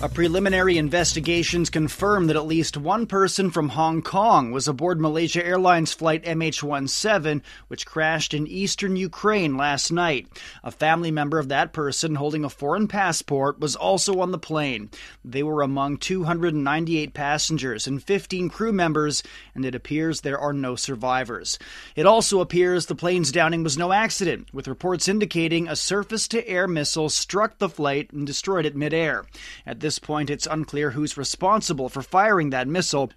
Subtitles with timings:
[0.00, 5.44] A preliminary investigations confirm that at least one person from Hong Kong was aboard Malaysia
[5.44, 10.28] Airlines flight MH17, which crashed in eastern Ukraine last night.
[10.62, 14.88] A family member of that person holding a foreign passport was also on the plane.
[15.24, 20.76] They were among 298 passengers and 15 crew members, and it appears there are no
[20.76, 21.58] survivors.
[21.96, 26.48] It also appears the plane's downing was no accident, with reports indicating a surface to
[26.48, 29.24] air missile struck the flight and destroyed it midair.
[29.66, 33.12] At this point, it's unclear who's responsible for firing that missile.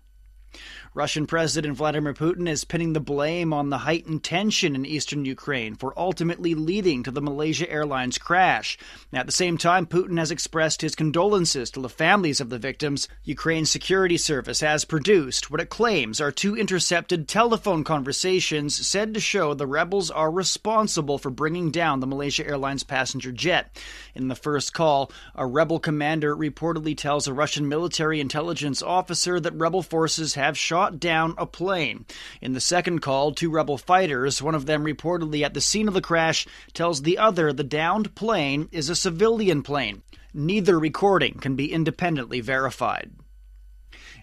[0.93, 5.75] Russian President Vladimir Putin is pinning the blame on the heightened tension in eastern Ukraine
[5.75, 8.77] for ultimately leading to the Malaysia Airlines crash.
[9.13, 13.07] At the same time, Putin has expressed his condolences to the families of the victims.
[13.23, 19.21] Ukraine's security service has produced what it claims are two intercepted telephone conversations said to
[19.21, 23.81] show the rebels are responsible for bringing down the Malaysia Airlines passenger jet.
[24.13, 29.53] In the first call, a rebel commander reportedly tells a Russian military intelligence officer that
[29.53, 32.05] rebel forces have shot down a plane.
[32.41, 35.93] In the second call, two rebel fighters, one of them reportedly at the scene of
[35.93, 40.01] the crash, tells the other the downed plane is a civilian plane.
[40.33, 43.11] Neither recording can be independently verified.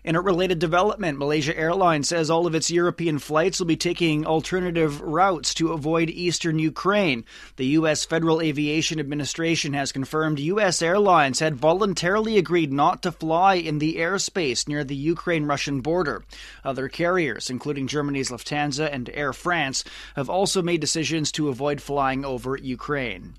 [0.04, 4.26] In a related development, Malaysia Airlines says all of its European flights will be taking
[4.26, 7.24] alternative routes to avoid eastern Ukraine.
[7.56, 8.04] The U.S.
[8.04, 10.80] Federal Aviation Administration has confirmed U.S.
[10.80, 16.24] airlines had voluntarily agreed not to fly in the airspace near the Ukraine Russian border.
[16.64, 19.84] Other carriers, including Germany's Lufthansa and Air France,
[20.16, 23.34] have also made decisions to avoid flying over Ukraine.